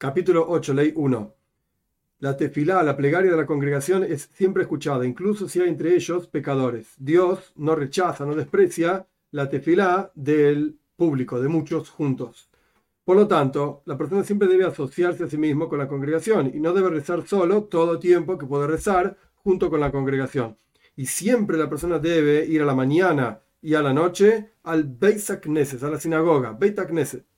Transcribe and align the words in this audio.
Capítulo 0.00 0.46
8, 0.48 0.72
ley 0.72 0.92
1. 0.96 1.34
La 2.20 2.34
tefilá, 2.34 2.82
la 2.82 2.96
plegaria 2.96 3.32
de 3.32 3.36
la 3.36 3.44
congregación, 3.44 4.02
es 4.02 4.30
siempre 4.32 4.62
escuchada, 4.62 5.04
incluso 5.04 5.46
si 5.46 5.60
hay 5.60 5.68
entre 5.68 5.94
ellos 5.94 6.26
pecadores. 6.26 6.94
Dios 6.96 7.52
no 7.56 7.74
rechaza, 7.74 8.24
no 8.24 8.34
desprecia 8.34 9.06
la 9.30 9.50
tefilá 9.50 10.10
del 10.14 10.78
público, 10.96 11.38
de 11.38 11.48
muchos 11.48 11.90
juntos. 11.90 12.48
Por 13.04 13.14
lo 13.14 13.28
tanto, 13.28 13.82
la 13.84 13.98
persona 13.98 14.24
siempre 14.24 14.48
debe 14.48 14.64
asociarse 14.64 15.24
a 15.24 15.28
sí 15.28 15.36
mismo 15.36 15.68
con 15.68 15.78
la 15.78 15.86
congregación 15.86 16.50
y 16.54 16.60
no 16.60 16.72
debe 16.72 16.88
rezar 16.88 17.26
solo 17.26 17.64
todo 17.64 17.98
tiempo 17.98 18.38
que 18.38 18.46
puede 18.46 18.66
rezar 18.66 19.18
junto 19.34 19.68
con 19.68 19.80
la 19.80 19.92
congregación. 19.92 20.56
Y 20.96 21.04
siempre 21.04 21.58
la 21.58 21.68
persona 21.68 21.98
debe 21.98 22.46
ir 22.46 22.62
a 22.62 22.64
la 22.64 22.74
mañana 22.74 23.42
y 23.60 23.74
a 23.74 23.82
la 23.82 23.92
noche 23.92 24.52
al 24.62 24.84
Beit 24.84 25.20
a 25.28 25.90
la 25.90 26.00
sinagoga, 26.00 26.52
Beit 26.52 26.80
Knesset. 26.86 27.29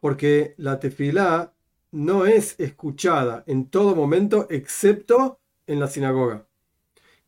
Porque 0.00 0.54
la 0.56 0.80
tefilá 0.80 1.52
no 1.92 2.26
es 2.26 2.58
escuchada 2.58 3.44
en 3.46 3.68
todo 3.68 3.94
momento 3.94 4.46
excepto 4.50 5.40
en 5.66 5.80
la 5.80 5.88
sinagoga. 5.88 6.46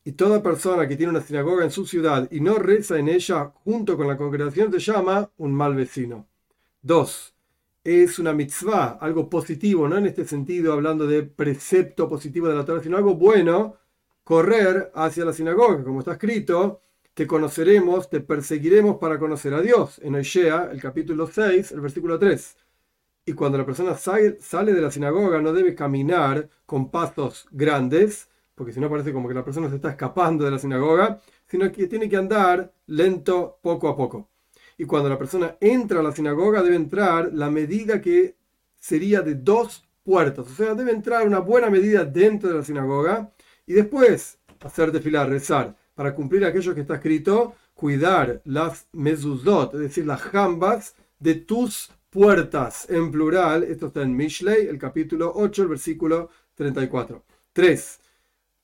Y 0.05 0.12
toda 0.12 0.43
persona 0.43 0.89
que 0.89 0.97
tiene 0.97 1.11
una 1.11 1.21
sinagoga 1.21 1.65
en 1.65 1.71
su 1.71 1.87
ciudad 1.87 2.29
y 2.33 2.41
no 2.41 2.55
reza 2.57 2.98
en 2.98 3.09
ella 3.09 3.53
junto 3.65 3.97
con 3.97 4.09
la 4.09 4.17
congregación 4.17 4.73
se 4.73 4.81
llama 4.81 5.31
un 5.37 5.53
mal 5.55 5.75
vecino. 5.75 6.27
2. 6.83 7.35
Es 7.85 8.19
una 8.19 8.33
mitzvah, 8.33 8.98
algo 9.01 9.29
positivo, 9.29 9.89
no 9.89 9.97
en 9.97 10.07
este 10.07 10.25
sentido 10.25 10.73
hablando 10.73 11.07
de 11.07 11.23
precepto 11.23 12.09
positivo 12.09 12.48
de 12.48 12.55
la 12.55 12.65
Torah, 12.65 12.83
sino 12.83 12.97
algo 12.97 13.15
bueno, 13.15 13.77
correr 14.25 14.91
hacia 14.95 15.25
la 15.25 15.33
sinagoga, 15.33 15.84
como 15.84 16.01
está 16.01 16.12
escrito, 16.12 16.81
te 17.15 17.27
conoceremos, 17.27 18.09
te 18.09 18.21
perseguiremos 18.21 18.97
para 18.97 19.19
conocer 19.19 19.53
a 19.55 19.61
Dios. 19.61 20.01
En 20.03 20.15
Oishea, 20.15 20.70
el 20.73 20.80
capítulo 20.80 21.27
6, 21.27 21.73
el 21.73 21.81
versículo 21.81 22.19
3. 22.19 22.56
Y 23.27 23.34
cuando 23.34 23.59
la 23.59 23.67
persona 23.67 23.95
sale 23.95 24.73
de 24.75 24.81
la 24.81 24.91
sinagoga 24.91 25.41
no 25.41 25.53
debe 25.53 25.75
caminar 25.75 26.48
con 26.67 26.91
pasos 26.91 27.47
grandes, 27.53 28.28
porque 28.55 28.73
si 28.73 28.81
no 28.81 28.91
parece 28.91 29.12
como 29.12 29.28
que 29.28 29.34
la 29.34 29.45
persona 29.45 29.69
se 29.69 29.77
está 29.77 29.91
escapando 29.91 30.45
de 30.45 30.51
la 30.51 30.59
sinagoga, 30.59 31.20
sino 31.47 31.70
que 31.70 31.86
tiene 31.86 32.09
que 32.09 32.17
andar 32.17 32.73
lento 32.86 33.58
poco 33.62 33.89
a 33.89 33.97
poco. 33.97 34.31
Y 34.79 34.84
cuando 34.84 35.08
la 35.08 35.19
persona 35.19 35.56
entra 35.61 36.01
a 36.01 36.03
la 36.03 36.12
sinagoga 36.12 36.62
debe 36.62 36.77
entrar 36.77 37.33
la 37.33 37.51
medida 37.51 38.01
que 38.01 38.36
sería 38.79 39.20
de 39.20 39.34
dos 39.36 39.86
puertas, 40.03 40.51
o 40.51 40.55
sea, 40.55 40.75
debe 40.75 40.91
entrar 40.92 41.27
una 41.27 41.39
buena 41.39 41.70
medida 41.70 42.05
dentro 42.05 42.48
de 42.48 42.56
la 42.56 42.64
sinagoga 42.64 43.31
y 43.67 43.75
después 43.75 44.39
hacer 44.61 44.91
desfilar, 44.91 45.29
rezar, 45.29 45.77
para 46.03 46.17
cumplir 46.17 46.45
aquello 46.45 46.75
que 46.75 46.81
está 46.81 46.97
escrito, 46.97 47.55
cuidar 47.75 48.42
las 48.45 48.89
mezuzot, 48.91 49.75
es 49.75 49.81
decir, 49.83 50.05
las 50.05 50.20
jambas 50.20 50.97
de 51.20 51.36
tus 51.36 51.92
puertas 52.11 52.91
en 52.91 53.12
plural. 53.12 53.62
Esto 53.62 53.86
está 53.86 54.03
en 54.03 54.17
Mishlei, 54.17 54.67
el 54.67 54.78
capítulo 54.78 55.30
8, 55.33 55.62
el 55.62 55.69
versículo 55.69 56.28
34. 56.56 57.23
3. 57.53 58.00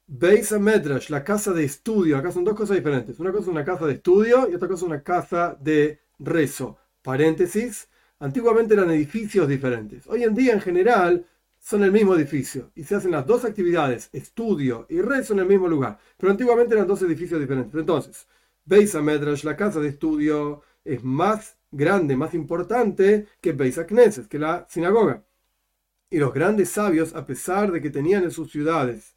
Beis 0.08 0.50
Medrash, 0.50 1.10
la 1.10 1.22
casa 1.22 1.52
de 1.52 1.62
estudio. 1.62 2.18
Acá 2.18 2.32
son 2.32 2.42
dos 2.42 2.56
cosas 2.56 2.76
diferentes. 2.76 3.20
Una 3.20 3.30
cosa 3.30 3.42
es 3.44 3.48
una 3.48 3.64
casa 3.64 3.86
de 3.86 3.92
estudio 3.92 4.50
y 4.50 4.56
otra 4.56 4.66
cosa 4.66 4.84
es 4.84 4.88
una 4.88 5.02
casa 5.04 5.56
de 5.60 6.00
rezo. 6.18 6.76
Paréntesis. 7.02 7.86
Antiguamente 8.18 8.74
eran 8.74 8.90
edificios 8.90 9.46
diferentes. 9.46 10.08
Hoy 10.08 10.24
en 10.24 10.34
día, 10.34 10.54
en 10.54 10.60
general, 10.60 11.24
son 11.68 11.84
el 11.84 11.92
mismo 11.92 12.14
edificio 12.14 12.70
y 12.74 12.82
se 12.84 12.94
hacen 12.94 13.10
las 13.10 13.26
dos 13.26 13.44
actividades, 13.44 14.08
estudio 14.14 14.86
y 14.88 15.02
rezo, 15.02 15.34
en 15.34 15.40
el 15.40 15.46
mismo 15.46 15.68
lugar. 15.68 15.98
Pero 16.16 16.32
antiguamente 16.32 16.74
eran 16.74 16.86
dos 16.86 17.02
edificios 17.02 17.38
diferentes. 17.38 17.78
Entonces, 17.78 18.26
Beis 18.64 18.94
Medrash, 18.94 19.44
la 19.44 19.54
casa 19.54 19.78
de 19.78 19.88
estudio, 19.88 20.62
es 20.82 21.04
más 21.04 21.58
grande, 21.70 22.16
más 22.16 22.32
importante 22.32 23.26
que 23.42 23.52
Beis 23.52 23.78
Knesset, 23.86 24.28
que 24.28 24.38
la 24.38 24.66
sinagoga. 24.70 25.26
Y 26.08 26.16
los 26.16 26.32
grandes 26.32 26.70
sabios, 26.70 27.14
a 27.14 27.26
pesar 27.26 27.70
de 27.70 27.82
que 27.82 27.90
tenían 27.90 28.24
en 28.24 28.30
sus 28.30 28.50
ciudades 28.50 29.14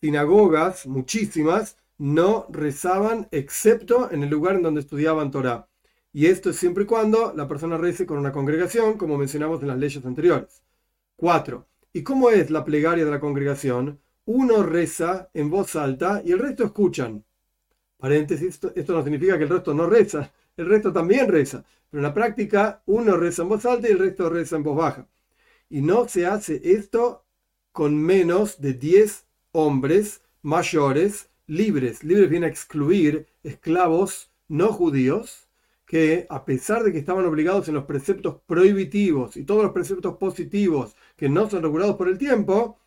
sinagogas, 0.00 0.84
muchísimas, 0.84 1.76
no 1.96 2.48
rezaban 2.50 3.28
excepto 3.30 4.10
en 4.10 4.24
el 4.24 4.30
lugar 4.30 4.56
en 4.56 4.62
donde 4.62 4.80
estudiaban 4.80 5.30
Torah. 5.30 5.68
Y 6.12 6.26
esto 6.26 6.50
es 6.50 6.56
siempre 6.56 6.82
y 6.82 6.86
cuando 6.88 7.32
la 7.36 7.46
persona 7.46 7.78
rece 7.78 8.04
con 8.04 8.18
una 8.18 8.32
congregación, 8.32 8.98
como 8.98 9.16
mencionamos 9.16 9.62
en 9.62 9.68
las 9.68 9.78
leyes 9.78 10.04
anteriores. 10.04 10.64
4. 11.18 11.66
¿Y 11.94 12.04
cómo 12.04 12.30
es 12.30 12.48
la 12.48 12.64
plegaria 12.64 13.04
de 13.04 13.10
la 13.10 13.18
congregación? 13.18 13.98
Uno 14.26 14.62
reza 14.62 15.30
en 15.34 15.50
voz 15.50 15.74
alta 15.74 16.22
y 16.24 16.30
el 16.30 16.38
resto 16.38 16.64
escuchan. 16.64 17.24
Paréntesis, 17.96 18.60
esto 18.76 18.92
no 18.92 19.02
significa 19.02 19.36
que 19.36 19.42
el 19.42 19.50
resto 19.50 19.74
no 19.74 19.86
reza, 19.86 20.32
el 20.56 20.66
resto 20.66 20.92
también 20.92 21.26
reza. 21.26 21.64
Pero 21.90 21.98
en 21.98 22.04
la 22.04 22.14
práctica, 22.14 22.82
uno 22.86 23.16
reza 23.16 23.42
en 23.42 23.48
voz 23.48 23.66
alta 23.66 23.88
y 23.88 23.92
el 23.92 23.98
resto 23.98 24.30
reza 24.30 24.54
en 24.54 24.62
voz 24.62 24.76
baja. 24.76 25.08
Y 25.68 25.82
no 25.82 26.06
se 26.06 26.24
hace 26.24 26.60
esto 26.62 27.24
con 27.72 27.96
menos 27.96 28.60
de 28.60 28.74
10 28.74 29.26
hombres 29.50 30.22
mayores 30.42 31.30
libres. 31.48 32.04
Libres 32.04 32.30
viene 32.30 32.46
a 32.46 32.50
excluir 32.50 33.26
esclavos 33.42 34.30
no 34.46 34.72
judíos 34.72 35.48
que 35.88 36.26
a 36.28 36.44
pesar 36.44 36.84
de 36.84 36.92
que 36.92 36.98
estaban 36.98 37.24
obligados 37.24 37.66
en 37.68 37.74
los 37.74 37.84
preceptos 37.84 38.36
prohibitivos 38.46 39.36
y 39.38 39.44
todos 39.44 39.62
los 39.62 39.72
preceptos 39.72 40.18
positivos 40.18 40.94
que 41.18 41.28
no 41.28 41.50
son 41.50 41.62
regulados 41.62 41.96
por 41.96 42.08
el 42.08 42.18
tiempo, 42.18 42.78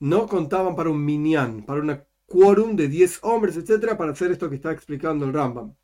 no 0.00 0.28
contaban 0.28 0.76
para 0.76 0.90
un 0.90 1.04
minyan, 1.04 1.64
para 1.66 1.80
un 1.80 2.00
quórum 2.26 2.76
de 2.76 2.88
10 2.88 3.20
hombres, 3.22 3.56
etcétera, 3.56 3.98
para 3.98 4.12
hacer 4.12 4.30
esto 4.30 4.48
que 4.48 4.56
está 4.56 4.72
explicando 4.72 5.24
el 5.26 5.32
Rambam 5.32 5.74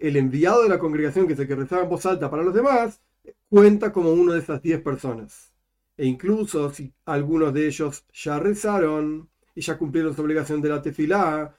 el 0.00 0.16
enviado 0.16 0.62
de 0.62 0.68
la 0.68 0.78
congregación 0.78 1.28
que 1.28 1.36
se 1.36 1.46
que 1.46 1.54
rezaba 1.54 1.82
en 1.82 1.90
voz 1.90 2.06
alta 2.06 2.30
para 2.30 2.42
los 2.42 2.54
demás, 2.54 3.00
cuenta 3.48 3.92
como 3.92 4.12
uno 4.12 4.32
de 4.32 4.40
esas 4.40 4.62
diez 4.62 4.80
personas. 4.80 5.52
E 5.96 6.06
incluso 6.06 6.70
si 6.70 6.94
algunos 7.04 7.52
de 7.52 7.66
ellos 7.66 8.06
ya 8.12 8.40
rezaron 8.40 9.28
y 9.54 9.60
ya 9.60 9.76
cumplieron 9.78 10.16
su 10.16 10.22
obligación 10.22 10.62
de 10.62 10.70
la 10.70 10.82
tefilá, 10.82 11.54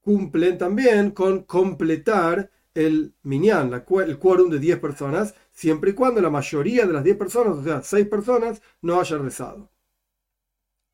cumplen 0.00 0.56
también 0.58 1.10
con 1.10 1.44
completar 1.44 2.50
el 2.74 3.14
minyan, 3.22 3.72
el 3.72 4.18
quórum 4.18 4.50
de 4.50 4.58
10 4.58 4.78
personas, 4.78 5.34
siempre 5.54 5.92
y 5.92 5.94
cuando 5.94 6.20
la 6.20 6.30
mayoría 6.30 6.86
de 6.86 6.92
las 6.92 7.04
10 7.04 7.16
personas, 7.16 7.56
o 7.58 7.64
sea, 7.64 7.82
6 7.82 8.08
personas, 8.08 8.62
no 8.82 9.00
hayan 9.00 9.22
rezado. 9.24 9.70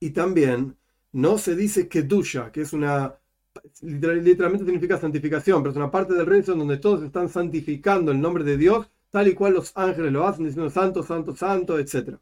Y 0.00 0.10
también 0.10 0.76
no 1.12 1.38
se 1.38 1.56
dice 1.56 1.88
kedusha, 1.88 2.53
que 2.53 2.62
es 2.62 2.72
una 2.72 3.16
literalmente 3.82 4.65
significa 4.65 4.98
santificación, 4.98 5.62
pero 5.62 5.71
es 5.72 5.76
una 5.76 5.91
parte 5.91 6.15
del 6.15 6.26
rezo 6.26 6.53
en 6.53 6.60
donde 6.60 6.78
todos 6.78 7.03
están 7.03 7.28
santificando 7.28 8.12
el 8.12 8.21
nombre 8.21 8.44
de 8.44 8.56
Dios, 8.56 8.91
tal 9.10 9.28
y 9.28 9.34
cual 9.34 9.54
los 9.54 9.72
ángeles 9.76 10.12
lo 10.12 10.26
hacen, 10.26 10.47
diciendo 10.47 10.71
santo, 10.71 11.03
santo, 11.03 11.34
santo, 11.34 11.78
etc. 11.78 12.19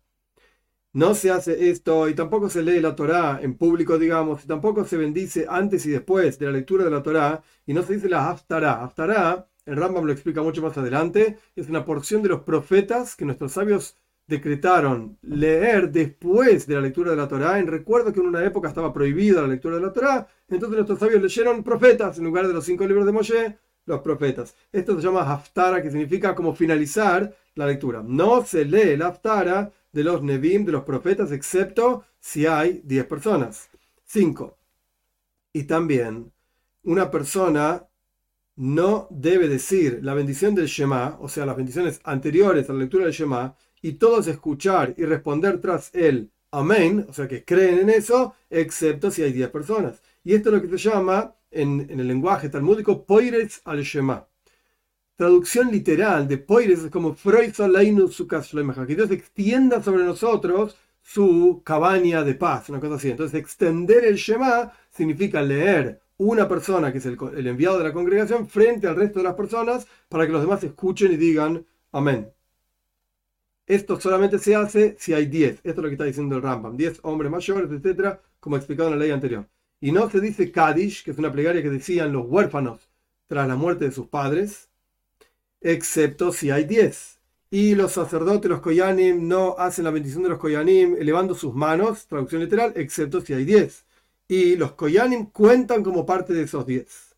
No 0.93 1.15
se 1.15 1.31
hace 1.31 1.71
esto 1.71 2.09
y 2.09 2.15
tampoco 2.15 2.49
se 2.51 2.63
lee 2.63 2.81
la 2.81 2.97
Torá 2.97 3.41
en 3.43 3.57
público, 3.57 3.99
digamos, 3.99 4.45
y 4.45 4.49
tampoco 4.49 4.85
se 4.85 4.97
bendice 4.97 5.47
antes 5.49 5.85
y 5.87 5.91
después 5.91 6.39
de 6.39 6.47
la 6.47 6.53
lectura 6.53 6.85
de 6.85 6.91
la 6.91 7.03
Torá, 7.03 7.43
y 7.67 7.75
no 7.75 7.83
se 7.83 7.95
dice 7.95 8.09
la 8.09 8.29
Haftará. 8.31 8.83
Haftará, 8.83 9.49
el 9.69 9.77
Rambam 9.77 10.05
lo 10.05 10.13
explica 10.13 10.43
mucho 10.43 10.63
más 10.63 10.79
adelante, 10.79 11.39
es 11.55 11.69
una 11.69 11.85
porción 11.85 12.23
de 12.23 12.31
los 12.31 12.41
profetas 12.41 13.15
que 13.15 13.27
nuestros 13.27 13.53
sabios 13.53 13.97
decretaron 14.27 15.19
leer 15.21 15.91
después 15.91 16.67
de 16.67 16.75
la 16.75 16.81
lectura 16.81 17.11
de 17.11 17.19
la 17.19 17.29
Torá, 17.29 17.59
en 17.59 17.67
recuerdo 17.67 18.11
que 18.11 18.21
en 18.21 18.29
una 18.29 18.45
época 18.45 18.69
estaba 18.69 18.95
prohibida 18.95 19.43
la 19.43 19.49
lectura 19.49 19.77
de 19.77 19.83
la 19.83 19.93
Torá, 19.93 20.27
entonces 20.49 20.75
nuestros 20.75 20.99
sabios 20.99 21.23
leyeron 21.23 21.63
profetas 21.63 22.17
en 22.17 22.25
lugar 22.25 22.49
de 22.49 22.55
los 22.55 22.65
cinco 22.65 22.87
libros 22.87 23.05
de 23.05 23.13
Moshe, 23.13 23.59
los 23.85 24.01
profetas. 24.01 24.55
Esto 24.73 24.97
se 24.97 25.03
llama 25.03 25.31
Haftara, 25.31 25.83
que 25.83 25.91
significa 25.91 26.35
como 26.35 26.55
finalizar 26.55 27.35
la 27.55 27.67
lectura. 27.67 28.03
No 28.03 28.45
se 28.45 28.65
lee 28.65 28.97
la 28.97 29.09
Haftara 29.09 29.71
de 29.93 30.05
los 30.05 30.23
Nevim, 30.23 30.65
de 30.65 30.73
los 30.73 30.85
profetas, 30.85 31.31
excepto 31.31 32.05
si 32.21 32.47
hay 32.47 32.81
10 32.85 33.07
personas. 33.07 33.69
5. 34.07 34.57
Y 35.53 35.65
también 35.65 36.33
una 36.85 37.11
persona 37.11 37.88
no 38.59 39.07
debe 39.11 39.49
decir 39.49 40.01
la 40.03 40.15
bendición 40.15 40.55
del 40.55 40.67
Shema, 40.67 41.17
o 41.21 41.29
sea, 41.29 41.47
las 41.47 41.57
bendiciones 41.57 42.01
anteriores 42.05 42.69
a 42.69 42.73
la 42.73 42.81
lectura 42.81 43.05
del 43.05 43.15
Shema, 43.15 43.55
y 43.81 43.93
todos 43.93 44.27
escuchar 44.27 44.95
y 44.97 45.05
responder 45.05 45.61
tras 45.61 45.95
él 45.95 46.31
amén, 46.51 47.07
o 47.09 47.13
sea 47.13 47.29
que 47.29 47.45
creen 47.45 47.81
en 47.81 47.91
eso, 47.91 48.35
excepto 48.51 49.11
si 49.11 49.23
hay 49.23 49.33
10 49.33 49.51
personas. 49.51 50.03
Y 50.25 50.35
esto 50.35 50.49
es 50.49 50.57
lo 50.57 50.63
que 50.63 50.79
se 50.79 50.91
llama 50.91 51.35
en, 51.51 51.87
el 51.89 52.07
lenguaje 52.07 52.49
talmúdico 52.49 53.05
poires 53.05 53.61
al 53.65 53.83
Shema. 53.83 54.27
Traducción 55.17 55.71
literal 55.71 56.29
de 56.29 56.39
poires 56.39 56.81
es 56.81 56.91
como 56.91 57.15
que 57.15 58.95
Dios 58.95 59.11
extienda 59.11 59.83
sobre 59.83 60.05
nosotros 60.05 60.77
su 61.03 61.63
cabaña 61.65 62.23
de 62.23 62.35
paz, 62.35 62.69
una 62.69 62.81
cosa 62.81 62.97
así. 62.97 63.11
Entonces, 63.11 63.41
extender 63.41 64.05
el 64.05 64.17
Shema 64.17 64.73
significa 64.91 65.43
leer 65.43 66.01
una 66.19 66.49
persona, 66.49 66.93
que 66.93 66.99
es 66.99 67.07
el, 67.07 67.47
enviado 67.47 67.79
de 67.79 67.85
la 67.85 67.93
congregación, 67.93 68.49
frente 68.49 68.87
al 68.87 68.97
resto 68.97 69.21
de 69.21 69.25
las 69.25 69.35
personas 69.35 69.87
para 70.09 70.27
que 70.27 70.33
los 70.33 70.43
demás 70.43 70.63
escuchen 70.65 71.13
y 71.13 71.17
digan 71.17 71.65
amén. 71.93 72.31
Esto 73.67 74.01
solamente 74.01 74.39
se 74.39 74.55
hace 74.55 74.97
si 74.99 75.13
hay 75.13 75.27
10. 75.27 75.57
Esto 75.57 75.71
es 75.71 75.77
lo 75.77 75.85
que 75.85 75.93
está 75.93 76.05
diciendo 76.05 76.37
el 76.37 76.43
Rambam. 76.43 76.77
10 76.77 77.01
hombres 77.03 77.31
mayores, 77.31 77.71
etcétera, 77.71 78.21
como 78.41 78.57
explicado 78.57 78.89
en 78.89 78.99
la 78.99 79.05
ley 79.05 79.13
anterior. 79.13 79.47
Y 79.81 79.93
no 79.93 80.11
se 80.11 80.21
dice 80.21 80.51
Kadish, 80.51 81.05
que 81.05 81.13
es 81.13 81.19
una 81.19 81.31
plegaria 81.31 81.63
que 81.63 81.71
decían 81.71 82.13
los 82.13 82.27
huérfanos 82.27 82.89
tras 83.29 83.47
la 83.47 83.57
muerte 83.57 83.85
de 83.85 83.93
sus 83.93 84.09
padres, 84.09 84.69
excepto 85.61 86.33
si 86.33 86.51
hay 86.51 86.65
10. 86.65 87.19
y 87.51 87.75
los 87.75 87.93
sacerdotes, 87.93 88.51
los 88.51 88.61
koyanim, 88.61 89.27
no 89.27 89.57
hacen 89.59 89.85
la 89.85 89.91
bendición 89.91 90.23
de 90.23 90.29
los 90.31 90.39
koyanim 90.39 90.97
elevando 90.97 91.35
sus 91.35 91.55
manos, 91.55 92.07
traducción 92.07 92.43
literal, 92.43 92.73
excepto 92.77 93.21
si 93.21 93.33
hay 93.35 93.45
10. 93.45 93.87
Y 94.29 94.57
los 94.57 94.73
koyanim 94.73 95.27
cuentan 95.31 95.83
como 95.83 96.05
parte 96.05 96.35
de 96.35 96.43
esos 96.43 96.67
10. 96.67 97.17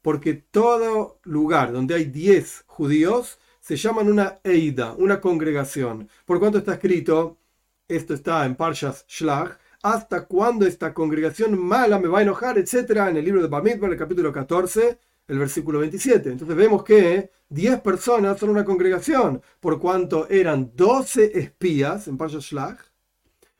Porque 0.00 0.34
todo 0.34 1.18
lugar 1.24 1.72
donde 1.72 1.94
hay 1.94 2.04
10 2.04 2.64
judíos 2.66 3.38
se 3.60 3.76
llaman 3.76 4.10
una 4.10 4.38
Eida, 4.44 4.92
una 4.92 5.20
congregación. 5.20 6.08
Por 6.24 6.38
cuanto 6.38 6.58
está 6.58 6.74
escrito, 6.74 7.38
esto 7.88 8.14
está 8.14 8.46
en 8.46 8.54
Parshas 8.54 9.04
Shlach, 9.08 9.58
hasta 9.82 10.26
cuando 10.26 10.66
esta 10.66 10.94
congregación 10.94 11.58
mala 11.58 11.98
me 11.98 12.08
va 12.08 12.20
a 12.20 12.22
enojar, 12.22 12.56
etcétera, 12.58 13.10
en 13.10 13.16
el 13.16 13.24
libro 13.24 13.42
de 13.42 13.48
Bamidbar, 13.48 13.90
el 13.90 13.98
capítulo 13.98 14.32
14, 14.32 14.98
el 15.26 15.38
versículo 15.38 15.80
27. 15.80 16.30
Entonces 16.30 16.56
vemos 16.56 16.84
que 16.84 17.30
10 17.48 17.80
personas 17.80 18.38
son 18.38 18.50
una 18.50 18.64
congregación, 18.64 19.42
por 19.60 19.80
cuanto 19.80 20.28
eran 20.28 20.72
12 20.74 21.38
espías 21.38 22.06
en 22.08 22.16
Parsha 22.16 22.38
Shlach, 22.38 22.78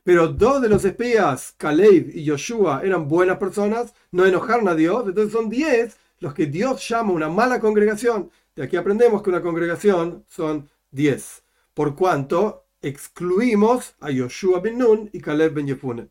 pero 0.05 0.29
dos 0.29 0.63
de 0.63 0.69
los 0.69 0.85
espías, 0.85 1.55
Caleb 1.57 2.11
y 2.15 2.29
Joshua, 2.29 2.83
eran 2.85 3.09
buenas 3.09 3.39
personas, 3.39 3.95
no 4.13 4.27
enojaron 4.27 4.69
a 4.69 4.75
Dios, 4.75 5.05
entonces 5.07 5.33
son 5.33 5.49
10 5.49 5.97
los 6.21 6.35
que 6.35 6.47
Dios 6.47 6.87
llama 6.89 7.13
una 7.13 7.29
mala 7.29 7.59
congregación. 7.59 8.31
De 8.55 8.63
aquí 8.63 8.77
aprendemos 8.77 9.23
que 9.23 9.31
una 9.31 9.43
congregación 9.43 10.25
son 10.29 10.69
10, 10.93 11.43
por 11.75 11.97
cuanto 11.97 12.67
excluimos 12.83 13.97
a 14.01 14.09
Joshua 14.17 14.61
ben 14.61 14.79
Nun 14.79 15.11
y 15.13 15.21
Caleb 15.21 15.55
ben 15.55 15.67
Yefune. 15.67 16.09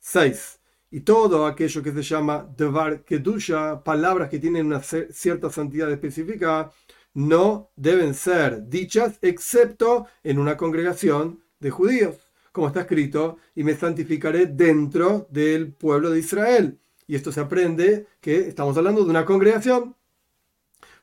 6 0.00 0.58
y 0.90 1.00
todo 1.00 1.44
aquello 1.44 1.82
que 1.82 1.92
se 1.92 2.02
llama 2.02 2.48
Devar 2.56 3.02
Kedusha, 3.04 3.82
palabras 3.82 4.30
que 4.30 4.38
tienen 4.38 4.66
una 4.66 4.80
cierta 4.80 5.50
santidad 5.50 5.90
específica, 5.90 6.70
no 7.14 7.70
deben 7.74 8.14
ser 8.14 8.68
dichas 8.68 9.18
excepto 9.20 10.06
en 10.22 10.38
una 10.38 10.56
congregación 10.56 11.42
de 11.58 11.70
judíos, 11.70 12.16
como 12.54 12.68
está 12.68 12.82
escrito, 12.82 13.38
y 13.56 13.64
me 13.64 13.74
santificaré 13.74 14.46
dentro 14.46 15.26
del 15.28 15.72
pueblo 15.72 16.10
de 16.10 16.20
Israel. 16.20 16.78
Y 17.08 17.16
esto 17.16 17.32
se 17.32 17.40
aprende 17.40 18.06
que 18.20 18.48
estamos 18.48 18.76
hablando 18.76 19.02
de 19.04 19.10
una 19.10 19.24
congregación 19.24 19.96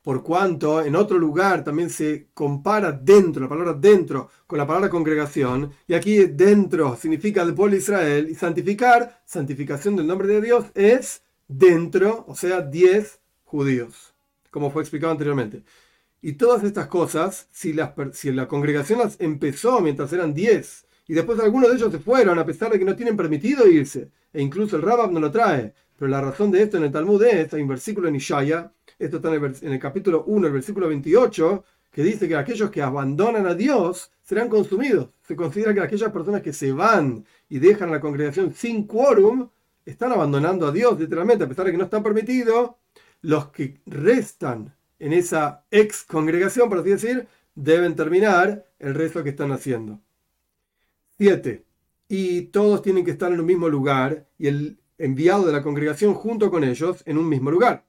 por 0.02 0.24
cuanto 0.24 0.82
en 0.82 0.96
otro 0.96 1.20
lugar 1.20 1.64
también 1.64 1.90
se 1.90 2.30
compara 2.34 2.92
dentro, 2.92 3.44
la 3.44 3.50
palabra 3.50 3.74
dentro, 3.74 4.30
con 4.48 4.58
la 4.58 4.66
palabra 4.66 4.90
congregación, 4.90 5.74
y 5.88 5.94
aquí 5.94 6.26
dentro 6.26 6.96
significa 6.96 7.44
el 7.44 7.54
pueblo 7.54 7.74
de 7.74 7.82
Israel, 7.82 8.28
y 8.30 8.36
santificar, 8.36 9.22
santificación 9.26 9.96
del 9.96 10.08
nombre 10.08 10.28
de 10.28 10.42
Dios, 10.42 10.66
es 10.74 11.22
dentro, 11.48 12.26
o 12.28 12.36
sea, 12.36 12.62
10 12.62 13.20
judíos, 13.44 14.16
como 14.50 14.72
fue 14.72 14.82
explicado 14.82 15.12
anteriormente. 15.12 15.64
Y 16.22 16.34
todas 16.34 16.64
estas 16.64 16.88
cosas, 16.88 17.48
si, 17.52 17.74
las, 17.74 17.92
si 18.14 18.32
la 18.32 18.48
congregación 18.48 19.00
las 19.00 19.20
empezó 19.20 19.82
mientras 19.82 20.12
eran 20.14 20.34
10, 20.34 20.88
y 21.12 21.14
después 21.14 21.38
algunos 21.42 21.70
de 21.70 21.76
ellos 21.76 21.92
se 21.92 22.00
fueron, 22.00 22.40
a 22.40 22.46
pesar 22.46 22.72
de 22.72 22.80
que 22.80 22.86
no 22.86 22.96
tienen 22.96 23.18
permitido 23.18 23.68
irse, 23.68 24.10
e 24.32 24.42
incluso 24.42 24.78
el 24.78 24.82
Rabab 24.82 25.12
no 25.12 25.20
lo 25.20 25.30
trae, 25.30 25.74
pero 25.98 26.10
la 26.10 26.22
razón 26.22 26.52
de 26.52 26.64
esto 26.64 26.78
en 26.78 26.84
el 26.86 26.92
Talmud 26.94 27.22
es, 27.22 27.54
hay 27.54 27.62
un 27.62 27.68
versículo 27.68 28.08
en 28.08 28.16
Ishaya, 28.16 28.72
esto 28.98 29.18
está 29.18 29.36
en 29.36 29.74
el, 29.74 29.80
capítulo 29.80 30.24
1, 30.26 30.48
el 30.48 30.54
versículo 30.54 30.88
28, 30.88 31.66
que 31.92 32.02
dice 32.02 32.30
que 32.30 32.38
aquellos 32.38 32.72
que 32.72 32.82
abandonan 32.82 33.46
a 33.46 33.54
Dios 33.54 34.10
serán 34.24 34.48
consumidos. 34.48 35.10
Se 35.28 35.36
considera 35.36 35.74
que 35.74 35.82
aquellas 35.82 36.14
personas 36.14 36.42
que 36.42 36.54
se 36.54 36.72
van 36.72 37.26
y 37.50 37.60
dejan 37.60 37.92
la 37.92 38.00
congregación 38.00 38.54
sin 38.54 38.88
quórum 38.88 39.50
están 39.86 40.14
abandonando 40.14 40.66
a 40.66 40.72
Dios, 40.72 40.98
literalmente, 40.98 41.44
a 41.44 41.50
pesar 41.50 41.66
de 41.66 41.74
que 41.74 41.78
no 41.78 41.84
está 41.84 42.02
permitido. 42.02 42.78
Los 43.20 43.50
que 43.50 43.82
restan 43.86 44.74
en 44.98 45.12
esa 45.12 45.66
ex 45.72 46.06
congregación, 46.06 46.70
por 46.70 46.78
así 46.78 46.92
decir, 46.92 47.28
deben 47.54 47.98
terminar 47.98 48.66
el 48.80 48.96
resto 48.96 49.26
que 49.26 49.32
están 49.32 49.52
haciendo. 49.52 50.00
7. 51.22 51.64
Y 52.10 52.42
todos 52.48 52.82
tienen 52.82 53.06
que 53.06 53.12
estar 53.12 53.32
en 53.32 53.40
un 53.40 53.46
mismo 53.46 53.70
lugar 53.70 54.28
y 54.38 54.48
el 54.48 54.80
enviado 54.98 55.46
de 55.46 55.54
la 55.54 55.62
congregación 55.62 56.14
junto 56.14 56.50
con 56.50 56.64
ellos 56.64 57.04
en 57.06 57.18
un 57.18 57.30
mismo 57.30 57.52
lugar 57.52 57.86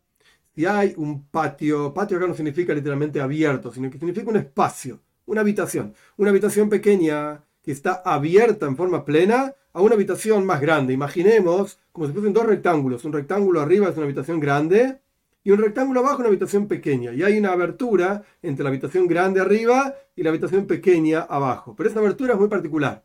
si 0.54 0.66
hay 0.66 0.94
un 0.96 1.26
patio, 1.28 1.94
patio 1.94 2.18
acá 2.18 2.26
no 2.26 2.34
significa 2.34 2.74
literalmente 2.74 3.20
abierto, 3.20 3.72
sino 3.72 3.90
que 3.90 3.98
significa 3.98 4.28
un 4.28 4.36
espacio, 4.36 5.00
una 5.26 5.40
habitación, 5.40 5.94
una 6.16 6.30
habitación 6.30 6.68
pequeña 6.68 7.44
que 7.62 7.72
está 7.72 8.02
abierta 8.04 8.66
en 8.66 8.76
forma 8.76 9.04
plena 9.04 9.54
a 9.72 9.80
una 9.80 9.94
habitación 9.94 10.44
más 10.44 10.60
grande. 10.60 10.92
Imaginemos 10.92 11.78
como 11.92 12.06
si 12.06 12.12
fuesen 12.12 12.32
dos 12.32 12.44
rectángulos, 12.44 13.04
un 13.04 13.12
rectángulo 13.12 13.60
arriba 13.60 13.88
es 13.88 13.96
una 13.96 14.04
habitación 14.04 14.40
grande 14.40 15.00
y 15.42 15.50
un 15.50 15.58
rectángulo 15.58 16.00
abajo 16.00 16.18
una 16.18 16.28
habitación 16.28 16.68
pequeña. 16.68 17.12
Y 17.12 17.22
hay 17.22 17.38
una 17.38 17.52
abertura 17.52 18.22
entre 18.42 18.62
la 18.62 18.68
habitación 18.68 19.06
grande 19.06 19.40
arriba 19.40 19.94
y 20.14 20.22
la 20.22 20.30
habitación 20.30 20.66
pequeña 20.66 21.20
abajo. 21.20 21.74
Pero 21.74 21.88
esa 21.88 22.00
abertura 22.00 22.34
es 22.34 22.38
muy 22.38 22.48
particular, 22.48 23.04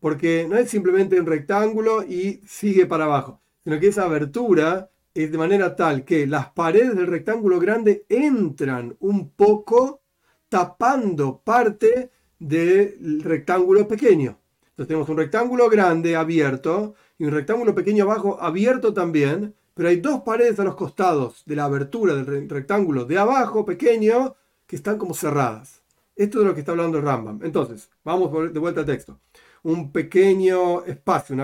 porque 0.00 0.46
no 0.48 0.56
es 0.56 0.70
simplemente 0.70 1.18
un 1.18 1.26
rectángulo 1.26 2.02
y 2.02 2.40
sigue 2.46 2.86
para 2.86 3.04
abajo, 3.04 3.40
sino 3.64 3.80
que 3.80 3.88
esa 3.88 4.04
abertura 4.04 4.90
es 5.14 5.32
de 5.32 5.38
manera 5.38 5.74
tal 5.76 6.04
que 6.04 6.26
las 6.26 6.50
paredes 6.50 6.94
del 6.94 7.06
rectángulo 7.06 7.58
grande 7.58 8.04
entran 8.08 8.96
un 9.00 9.30
poco 9.30 10.02
tapando 10.48 11.40
parte 11.42 12.10
del 12.38 13.22
rectángulo 13.22 13.88
pequeño. 13.88 14.38
Entonces 14.70 14.88
tenemos 14.88 15.08
un 15.08 15.16
rectángulo 15.16 15.70
grande 15.70 16.16
abierto 16.16 16.94
y 17.18 17.24
un 17.24 17.32
rectángulo 17.32 17.74
pequeño 17.74 18.04
abajo 18.04 18.38
abierto 18.40 18.92
también, 18.92 19.54
pero 19.74 19.88
hay 19.88 19.96
dos 19.96 20.20
paredes 20.20 20.60
a 20.60 20.64
los 20.64 20.76
costados 20.76 21.42
de 21.46 21.56
la 21.56 21.64
abertura 21.64 22.14
del 22.14 22.48
rectángulo 22.48 23.06
de 23.06 23.16
abajo 23.16 23.64
pequeño 23.64 24.36
que 24.66 24.76
están 24.76 24.98
como 24.98 25.14
cerradas. 25.14 25.82
Esto 26.14 26.38
es 26.38 26.44
de 26.44 26.48
lo 26.48 26.54
que 26.54 26.60
está 26.60 26.72
hablando 26.72 27.00
Rambam. 27.00 27.40
Entonces, 27.42 27.90
vamos 28.04 28.52
de 28.52 28.58
vuelta 28.58 28.80
al 28.80 28.86
texto 28.86 29.18
un 29.66 29.90
pequeño 29.90 30.84
espacio, 30.84 31.34
una 31.34 31.42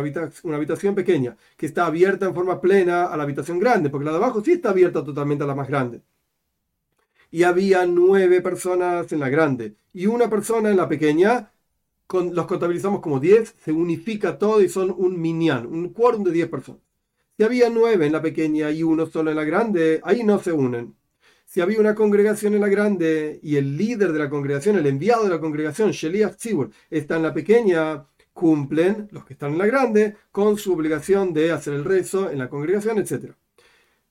habitación, 0.56 0.94
pequeña, 0.94 1.36
que 1.56 1.66
está 1.66 1.86
abierta 1.86 2.24
en 2.24 2.34
forma 2.34 2.60
plena 2.60 3.06
a 3.06 3.16
la 3.16 3.24
habitación 3.24 3.58
grande, 3.58 3.90
porque 3.90 4.04
la 4.04 4.12
de 4.12 4.18
abajo 4.18 4.40
sí 4.44 4.52
está 4.52 4.70
abierta 4.70 5.02
totalmente 5.02 5.42
a 5.42 5.46
la 5.48 5.56
más 5.56 5.66
grande. 5.66 6.02
Y 7.32 7.42
había 7.42 7.84
nueve 7.84 8.40
personas 8.40 9.12
en 9.12 9.18
la 9.18 9.28
grande 9.28 9.74
y 9.92 10.06
una 10.06 10.30
persona 10.30 10.70
en 10.70 10.76
la 10.76 10.88
pequeña, 10.88 11.50
con, 12.06 12.32
los 12.32 12.46
contabilizamos 12.46 13.00
como 13.00 13.18
diez, 13.18 13.56
se 13.58 13.72
unifica 13.72 14.38
todo 14.38 14.62
y 14.62 14.68
son 14.68 14.94
un 14.96 15.20
minyan, 15.20 15.66
un 15.66 15.88
quórum 15.88 16.22
de 16.22 16.30
diez 16.30 16.48
personas. 16.48 16.82
Si 17.36 17.42
había 17.42 17.70
nueve 17.70 18.06
en 18.06 18.12
la 18.12 18.22
pequeña 18.22 18.70
y 18.70 18.84
uno 18.84 19.06
solo 19.06 19.30
en 19.30 19.36
la 19.36 19.44
grande, 19.44 20.00
ahí 20.04 20.22
no 20.22 20.38
se 20.38 20.52
unen. 20.52 20.94
Si 21.52 21.60
había 21.60 21.80
una 21.80 21.94
congregación 21.94 22.54
en 22.54 22.62
la 22.62 22.68
grande 22.68 23.38
y 23.42 23.56
el 23.56 23.76
líder 23.76 24.12
de 24.12 24.18
la 24.18 24.30
congregación, 24.30 24.78
el 24.78 24.86
enviado 24.86 25.24
de 25.24 25.28
la 25.28 25.38
congregación, 25.38 25.90
Sheliach 25.90 26.36
Tzibur, 26.36 26.70
está 26.88 27.16
en 27.16 27.22
la 27.24 27.34
pequeña, 27.34 28.06
cumplen, 28.32 29.08
los 29.10 29.24
que 29.24 29.34
están 29.34 29.52
en 29.52 29.58
la 29.58 29.66
grande, 29.66 30.16
con 30.30 30.56
su 30.56 30.72
obligación 30.72 31.32
de 31.32 31.52
hacer 31.52 31.74
el 31.74 31.84
rezo 31.84 32.30
en 32.30 32.38
la 32.38 32.48
congregación, 32.48 32.98
etc. 32.98 33.32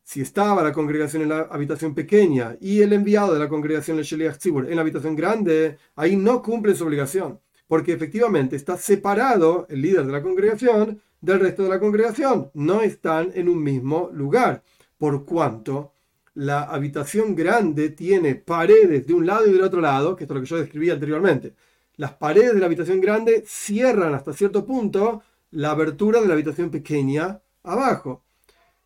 Si 0.04 0.22
estaba 0.22 0.64
la 0.64 0.74
congregación 0.74 1.24
en 1.24 1.30
la 1.30 1.42
habitación 1.42 1.94
pequeña 1.96 2.58
y 2.60 2.82
el 2.82 2.94
enviado 2.94 3.34
de 3.34 3.40
la 3.40 3.50
congregación, 3.50 3.98
el 3.98 4.04
Sheliach 4.04 4.38
Tzibur, 4.38 4.70
en 4.70 4.76
la 4.76 4.82
habitación 4.82 5.16
grande, 5.16 5.78
ahí 5.96 6.16
no 6.16 6.42
cumplen 6.42 6.76
su 6.76 6.86
obligación, 6.86 7.40
porque 7.68 7.94
efectivamente 7.94 8.56
está 8.56 8.78
separado 8.78 9.66
el 9.70 9.82
líder 9.82 10.06
de 10.06 10.12
la 10.12 10.22
congregación 10.22 11.02
del 11.22 11.40
resto 11.40 11.64
de 11.64 11.70
la 11.70 11.80
congregación, 11.80 12.50
no 12.54 12.82
están 12.82 13.32
en 13.36 13.48
un 13.48 13.62
mismo 13.62 14.10
lugar, 14.12 14.64
por 14.98 15.26
cuanto 15.26 15.94
la 16.34 16.64
habitación 16.64 17.36
grande 17.36 17.90
tiene 17.90 18.36
paredes 18.36 19.06
de 19.06 19.14
un 19.14 19.26
lado 19.26 19.48
y 19.48 19.52
del 19.52 19.62
otro 19.62 19.82
lado, 19.82 20.16
que 20.16 20.24
esto 20.24 20.34
es 20.34 20.36
lo 20.36 20.44
que 20.44 20.50
yo 20.50 20.58
describí 20.58 20.90
anteriormente 20.90 21.54
las 22.02 22.14
paredes 22.14 22.56
de 22.56 22.60
la 22.60 22.66
habitación 22.66 23.00
grande 23.00 23.44
cierran 23.46 24.16
hasta 24.16 24.34
cierto 24.34 24.66
punto 24.66 25.22
la 25.52 25.70
abertura 25.70 26.20
de 26.20 26.26
la 26.26 26.34
habitación 26.34 26.72
pequeña 26.72 27.44
abajo. 27.62 28.24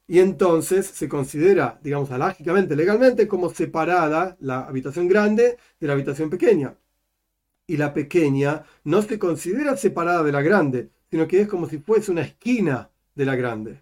Y 0.05 0.19
entonces 0.19 0.85
se 0.85 1.07
considera, 1.07 1.79
digamos, 1.81 2.11
alágicamente, 2.11 2.75
legalmente, 2.75 3.25
como 3.25 3.49
separada 3.49 4.35
la 4.41 4.65
habitación 4.65 5.07
grande 5.07 5.57
de 5.79 5.87
la 5.87 5.93
habitación 5.93 6.29
pequeña. 6.29 6.75
Y 7.65 7.77
la 7.77 7.93
pequeña 7.93 8.65
no 8.83 9.01
se 9.01 9.17
considera 9.17 9.77
separada 9.77 10.21
de 10.21 10.33
la 10.33 10.41
grande, 10.41 10.89
sino 11.09 11.25
que 11.25 11.39
es 11.39 11.47
como 11.47 11.69
si 11.69 11.77
fuese 11.77 12.11
una 12.11 12.23
esquina 12.23 12.89
de 13.15 13.25
la 13.25 13.37
grande. 13.37 13.81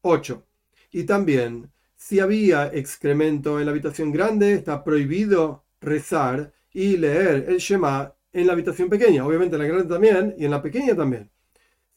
8. 0.00 0.44
Y 0.90 1.04
también, 1.04 1.70
si 1.94 2.18
había 2.18 2.66
excremento 2.66 3.60
en 3.60 3.66
la 3.66 3.70
habitación 3.70 4.10
grande, 4.10 4.54
está 4.54 4.82
prohibido 4.82 5.62
rezar 5.80 6.52
y 6.72 6.96
leer 6.96 7.44
el 7.48 7.58
Shema 7.58 8.16
en 8.32 8.46
la 8.46 8.52
habitación 8.52 8.88
pequeña, 8.88 9.26
obviamente 9.26 9.56
en 9.56 9.62
la 9.62 9.68
grande 9.68 9.88
también 9.88 10.34
y 10.38 10.44
en 10.44 10.50
la 10.50 10.62
pequeña 10.62 10.96
también. 10.96 11.30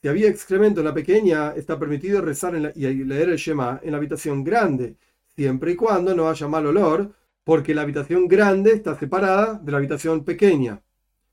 Si 0.01 0.07
había 0.07 0.29
excremento 0.29 0.81
en 0.81 0.85
la 0.85 0.93
pequeña, 0.93 1.53
está 1.55 1.79
permitido 1.79 2.21
rezar 2.21 2.73
y 2.75 3.03
leer 3.03 3.29
el 3.29 3.37
Shema 3.37 3.79
en 3.83 3.91
la 3.91 3.97
habitación 3.97 4.43
grande, 4.43 4.97
siempre 5.35 5.71
y 5.71 5.75
cuando 5.75 6.15
no 6.15 6.29
haya 6.29 6.47
mal 6.47 6.65
olor, 6.67 7.13
porque 7.43 7.73
la 7.73 7.81
habitación 7.81 8.27
grande 8.27 8.73
está 8.73 8.97
separada 8.97 9.59
de 9.63 9.71
la 9.71 9.77
habitación 9.77 10.23
pequeña. 10.23 10.81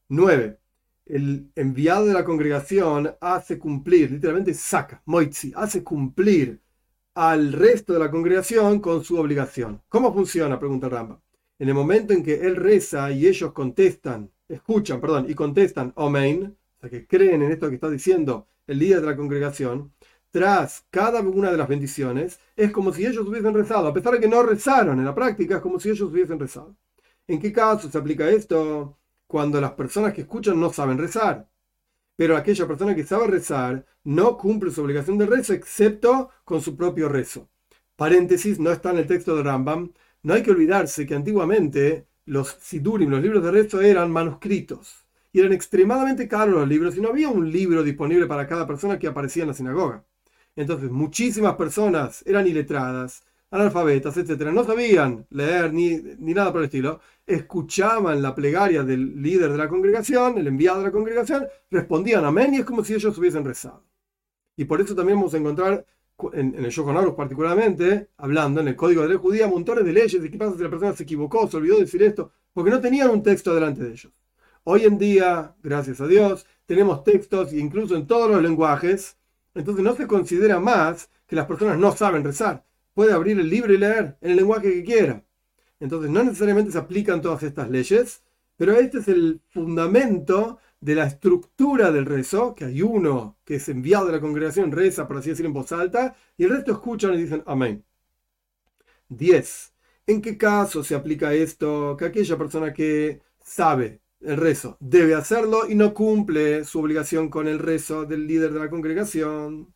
9. 0.09 0.59
El 1.07 1.51
enviado 1.57 2.07
de 2.07 2.15
la 2.15 2.25
congregación 2.25 3.15
hace 3.21 3.59
cumplir, 3.59 4.13
literalmente 4.13 4.55
saca, 4.55 5.03
moitzi, 5.07 5.53
hace 5.57 5.83
cumplir 5.83 6.61
al 7.15 7.53
resto 7.53 7.93
de 7.93 7.99
la 7.99 8.11
congregación 8.11 8.81
con 8.81 9.05
su 9.05 9.19
obligación. 9.19 9.83
¿Cómo 9.89 10.15
funciona? 10.15 10.59
Pregunta 10.59 10.89
Ramba. 10.89 11.21
En 11.59 11.69
el 11.69 11.75
momento 11.75 12.13
en 12.13 12.23
que 12.23 12.35
él 12.35 12.57
reza 12.57 13.11
y 13.11 13.27
ellos 13.27 13.53
contestan 13.53 14.31
escuchan, 14.55 15.01
perdón, 15.01 15.27
y 15.29 15.35
contestan 15.35 15.93
Amen, 15.97 16.57
o 16.77 16.81
sea, 16.81 16.91
que 16.91 17.07
creen 17.07 17.43
en 17.43 17.53
esto 17.53 17.69
que 17.69 17.77
está 17.77 17.91
diciendo 17.91 18.47
el 18.67 18.79
líder 18.79 19.01
de 19.01 19.07
la 19.09 19.17
congregación, 19.17 19.93
tras 20.31 20.87
cada 20.91 21.21
una 21.21 21.51
de 21.51 21.59
las 21.59 21.69
bendiciones, 21.69 22.41
es 22.57 22.73
como 22.73 22.93
si 22.93 23.05
ellos 23.05 23.27
hubiesen 23.27 23.55
rezado, 23.55 23.89
a 23.89 23.95
pesar 23.95 24.15
de 24.15 24.21
que 24.21 24.29
no 24.29 24.43
rezaron 24.43 24.99
en 24.99 25.05
la 25.05 25.15
práctica, 25.15 25.57
es 25.57 25.61
como 25.61 25.79
si 25.79 25.91
ellos 25.91 26.11
hubiesen 26.11 26.39
rezado. 26.39 26.75
¿En 27.27 27.41
qué 27.41 27.53
caso 27.53 27.91
se 27.91 27.99
aplica 27.99 28.29
esto? 28.31 28.99
Cuando 29.27 29.61
las 29.61 29.73
personas 29.73 30.13
que 30.15 30.23
escuchan 30.23 30.59
no 30.59 30.73
saben 30.73 30.99
rezar. 30.99 31.49
Pero 32.17 32.37
aquella 32.37 32.67
persona 32.67 32.95
que 32.95 33.05
sabe 33.05 33.27
rezar 33.27 33.87
no 34.05 34.37
cumple 34.37 34.71
su 34.71 34.83
obligación 34.83 35.19
de 35.19 35.27
rezo 35.27 35.53
excepto 35.55 36.31
con 36.45 36.61
su 36.61 36.77
propio 36.77 37.09
rezo. 37.09 37.49
Paréntesis, 37.97 38.59
no 38.59 38.73
está 38.73 38.91
en 38.91 38.99
el 38.99 39.07
texto 39.07 39.37
de 39.37 39.43
Rambam. 39.43 39.93
No 40.23 40.35
hay 40.35 40.43
que 40.43 40.51
olvidarse 40.51 41.07
que 41.07 41.15
antiguamente 41.15 42.07
los 42.27 42.57
sidurim, 42.61 43.11
los 43.11 43.23
libros 43.23 43.43
de 43.43 43.51
rezo, 43.51 43.81
eran 43.81 44.11
manuscritos. 44.11 45.07
Y 45.33 45.41
eran 45.41 45.53
extremadamente 45.53 46.29
caros 46.29 46.55
los 46.55 46.69
libros 46.69 46.97
y 46.97 47.01
no 47.01 47.09
había 47.09 47.29
un 47.29 47.51
libro 47.51 47.83
disponible 47.83 48.27
para 48.27 48.47
cada 48.47 48.67
persona 48.67 48.99
que 48.99 49.07
aparecía 49.07 49.43
en 49.45 49.49
la 49.49 49.55
sinagoga. 49.55 50.05
Entonces, 50.57 50.91
muchísimas 50.91 51.57
personas 51.57 52.23
eran 52.27 52.47
iletradas, 52.47 53.25
analfabetas, 53.51 54.17
etc. 54.17 54.51
No 54.53 54.65
sabían 54.65 55.27
leer 55.31 55.73
ni, 55.73 55.97
ni 56.19 56.35
nada 56.35 56.53
por 56.53 56.61
el 56.61 56.67
estilo. 56.67 57.01
Escuchaban 57.27 58.21
la 58.21 58.35
plegaria 58.35 58.83
del 58.83 59.23
líder 59.23 59.53
de 59.53 59.59
la 59.59 59.69
congregación, 59.69 60.39
el 60.39 60.47
enviado 60.49 60.81
de 60.81 60.87
la 60.87 60.93
congregación, 60.93 61.47
respondían 61.71 62.25
amén 62.25 62.55
y 62.55 62.59
es 62.59 62.65
como 62.65 62.85
si 62.85 62.95
ellos 62.95 63.17
hubiesen 63.17 63.45
rezado. 63.45 63.85
Y 64.57 64.65
por 64.65 64.81
eso 64.81 64.95
también 64.95 65.19
vamos 65.19 65.35
a 65.35 65.39
encontrar 65.39 65.87
en, 66.33 66.55
el 66.55 66.71
Yohanan 66.71 67.15
particularmente, 67.17 68.11
hablando 68.17 68.61
en 68.61 68.69
el 68.69 68.77
código 68.77 69.03
de 69.03 69.15
la 69.15 69.19
judía, 69.19 69.49
montones 69.49 69.85
de 69.85 69.93
leyes 69.93 70.23
de 70.23 70.31
qué 70.31 70.39
pasa 70.39 70.57
si 70.57 70.63
la 70.63 70.71
persona 70.71 70.95
se 70.95 71.03
equivocó, 71.03 71.49
se 71.49 71.57
olvidó 71.57 71.77
de 71.77 71.83
decir 71.83 72.03
esto, 72.03 72.33
porque 72.53 72.71
no 72.71 72.81
tenían 72.81 73.11
un 73.11 73.23
texto 73.23 73.55
delante 73.55 73.83
de 73.83 73.91
ellos. 73.91 74.13
Hoy 74.65 74.85
en 74.85 74.99
día, 74.99 75.55
gracias 75.63 76.01
a 76.01 76.07
Dios, 76.07 76.47
tenemos 76.67 77.03
textos 77.03 77.53
incluso 77.53 77.97
en 77.97 78.07
todos 78.07 78.31
los 78.31 78.41
lenguajes, 78.43 79.17
entonces 79.55 79.85
no 79.85 79.95
se 79.95 80.07
considera 80.07 80.61
más 80.61 81.11
que 81.27 81.37
las 81.37 81.47
personas 81.47 81.79
no 81.79 81.93
saben 81.93 82.25
rezar. 82.25 82.65
Puede 82.95 83.13
abrir 83.13 83.41
el 83.41 83.49
libro 83.49 83.73
y 83.73 83.79
leer 83.79 84.17
en 84.21 84.31
el 84.31 84.37
lenguaje 84.37 84.73
que 84.73 84.85
quiera. 84.85 85.25
Entonces 85.81 86.11
no 86.11 86.23
necesariamente 86.23 86.71
se 86.71 86.79
aplican 86.79 87.21
todas 87.21 87.43
estas 87.43 87.69
leyes, 87.69 88.23
pero 88.57 88.75
este 88.75 88.99
es 88.99 89.09
el 89.09 89.41
fundamento 89.49 90.59
de 90.83 90.97
la 90.97 91.07
estructura 91.07 91.93
del 91.93 92.07
rezo, 92.07 92.55
que 92.57 92.65
hay 92.67 92.83
uno 92.83 93.39
que 93.45 93.57
es 93.57 93.69
enviado 93.69 94.07
de 94.07 94.13
la 94.13 94.21
congregación, 94.21 94.73
reza, 94.73 95.07
por 95.07 95.17
así 95.19 95.31
decir, 95.31 95.47
en 95.47 95.53
voz 95.53 95.71
alta, 95.73 96.17
y 96.37 96.45
el 96.45 96.51
resto 96.51 96.73
escuchan 96.73 97.15
y 97.15 97.19
dicen 97.19 97.43
amén. 97.47 97.85
10. 99.09 99.73
¿En 100.09 100.21
qué 100.21 100.37
caso 100.37 100.83
se 100.83 100.95
aplica 100.97 101.33
esto? 101.35 101.97
Que 101.97 102.07
aquella 102.07 102.37
persona 102.37 102.73
que 102.73 103.21
sabe 103.41 104.01
el 104.21 104.37
rezo 104.37 104.77
debe 104.81 105.15
hacerlo 105.15 105.69
y 105.69 105.75
no 105.77 105.95
cumple 105.95 106.65
su 106.65 106.81
obligación 106.81 107.29
con 107.29 107.47
el 107.49 107.59
rezo 107.61 108.05
del 108.05 108.27
líder 108.27 108.53
de 108.53 108.61
la 108.61 108.71
congregación 108.71 109.73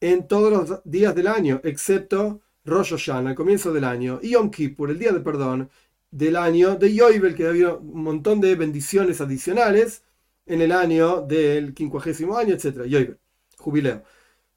en 0.00 0.28
todos 0.28 0.50
los 0.50 0.82
días 0.84 1.14
del 1.14 1.26
año, 1.26 1.60
excepto 1.64 2.40
Rosh 2.64 2.92
Hashanah, 2.92 3.30
al 3.30 3.36
comienzo 3.36 3.72
del 3.72 3.84
año, 3.84 4.20
y 4.22 4.30
Yom 4.30 4.50
Kippur, 4.50 4.90
el 4.90 4.98
día 4.98 5.12
de 5.12 5.20
perdón 5.20 5.70
del 6.10 6.36
año 6.36 6.76
de 6.76 6.94
Yoibel, 6.94 7.34
que 7.34 7.46
había 7.46 7.74
un 7.74 8.02
montón 8.02 8.40
de 8.40 8.54
bendiciones 8.54 9.20
adicionales 9.20 10.04
en 10.48 10.62
el 10.62 10.72
año 10.72 11.22
del 11.22 11.74
quincuagésimo 11.74 12.36
año, 12.36 12.54
etc. 12.54 13.16
jubileo. 13.58 14.02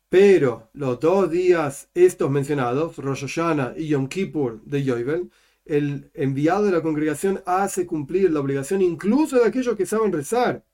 Pero 0.10 0.70
los 0.74 1.00
dos 1.00 1.32
días 1.32 1.90
estos 1.94 2.30
mencionados, 2.30 2.98
Rosh 2.98 3.22
Hashanah 3.22 3.76
y 3.78 3.88
Yom 3.88 4.08
Kippur 4.08 4.62
de 4.66 4.84
Yoibel, 4.84 5.32
el 5.66 6.12
enviado 6.14 6.66
de 6.66 6.72
la 6.74 6.82
congregación 6.82 7.42
hace 7.46 7.86
cumplir 7.86 8.32
la 8.32 8.42
obligación 8.42 8.82
incluso 8.82 9.38
de 9.40 9.46
aquellos 9.46 9.76
que 9.76 9.86
saben 9.86 10.12
rezar. 10.12 10.66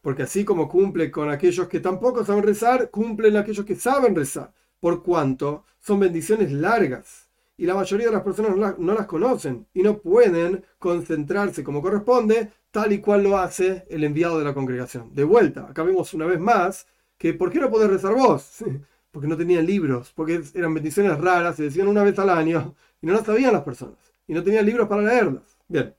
Porque 0.00 0.22
así 0.22 0.44
como 0.44 0.68
cumple 0.68 1.10
con 1.10 1.30
aquellos 1.30 1.68
que 1.68 1.80
tampoco 1.80 2.24
saben 2.24 2.44
rezar, 2.44 2.90
cumplen 2.90 3.36
aquellos 3.36 3.66
que 3.66 3.76
saben 3.76 4.14
rezar. 4.16 4.52
Por 4.80 5.02
cuanto 5.02 5.64
son 5.80 6.00
bendiciones 6.00 6.50
largas. 6.50 7.21
Y 7.56 7.66
la 7.66 7.74
mayoría 7.74 8.06
de 8.06 8.12
las 8.12 8.22
personas 8.22 8.52
no 8.52 8.56
las, 8.56 8.78
no 8.78 8.94
las 8.94 9.06
conocen 9.06 9.66
y 9.74 9.82
no 9.82 9.98
pueden 9.98 10.64
concentrarse 10.78 11.62
como 11.62 11.82
corresponde 11.82 12.50
tal 12.70 12.92
y 12.92 13.00
cual 13.00 13.22
lo 13.22 13.38
hace 13.38 13.84
el 13.90 14.04
enviado 14.04 14.38
de 14.38 14.44
la 14.44 14.54
congregación. 14.54 15.14
De 15.14 15.24
vuelta, 15.24 15.68
acá 15.68 15.82
vemos 15.82 16.12
una 16.14 16.26
vez 16.26 16.40
más 16.40 16.86
que 17.18 17.34
¿por 17.34 17.52
qué 17.52 17.60
no 17.60 17.70
podés 17.70 17.90
rezar 17.90 18.14
vos? 18.14 18.64
Porque 19.12 19.28
no 19.28 19.36
tenían 19.36 19.66
libros, 19.66 20.10
porque 20.16 20.42
eran 20.54 20.72
bendiciones 20.72 21.18
raras, 21.20 21.56
se 21.56 21.64
decían 21.64 21.86
una 21.86 22.02
vez 22.02 22.18
al 22.18 22.30
año 22.30 22.74
y 23.02 23.06
no 23.06 23.12
las 23.12 23.26
sabían 23.26 23.52
las 23.52 23.62
personas 23.62 23.98
y 24.26 24.32
no 24.32 24.42
tenían 24.42 24.64
libros 24.64 24.88
para 24.88 25.02
leerlas. 25.02 25.58
Bien, 25.68 25.94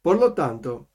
por 0.00 0.18
lo 0.18 0.32
tanto, 0.32 0.88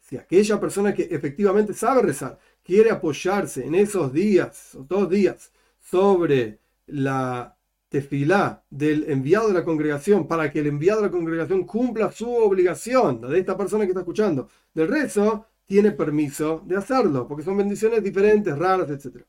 si 0.00 0.16
aquella 0.16 0.58
persona 0.58 0.92
que 0.92 1.04
efectivamente 1.04 1.72
sabe 1.72 2.02
rezar 2.02 2.36
quiere 2.64 2.90
apoyarse 2.90 3.64
en 3.64 3.76
esos 3.76 4.12
días 4.12 4.74
o 4.74 4.82
dos 4.82 5.08
días 5.08 5.52
sobre 5.80 6.58
la 6.86 7.56
tefilá 7.92 8.64
del 8.70 9.04
enviado 9.08 9.48
de 9.48 9.54
la 9.54 9.64
congregación 9.64 10.26
para 10.26 10.50
que 10.50 10.60
el 10.60 10.66
enviado 10.66 11.02
de 11.02 11.08
la 11.08 11.12
congregación 11.12 11.64
cumpla 11.64 12.10
su 12.10 12.28
obligación, 12.28 13.20
la 13.20 13.28
de 13.28 13.38
esta 13.38 13.56
persona 13.56 13.84
que 13.84 13.90
está 13.90 14.00
escuchando, 14.00 14.48
del 14.74 14.88
rezo, 14.88 15.46
tiene 15.66 15.92
permiso 15.92 16.62
de 16.66 16.76
hacerlo, 16.76 17.28
porque 17.28 17.44
son 17.44 17.56
bendiciones 17.58 18.02
diferentes, 18.02 18.58
raras, 18.58 18.90
etc. 18.90 19.24